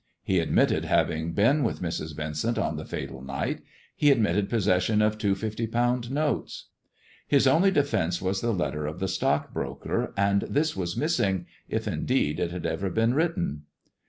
[0.23, 2.15] He admitted having been with Mrs.
[2.15, 3.61] Vincent on the fatal night,
[3.95, 6.69] he admitted possession of two fifty pound notes.
[7.27, 12.39] His only defence was the letter of the stockbroker, and this was missing— if, indeed,
[12.39, 13.65] it had eve/ been written.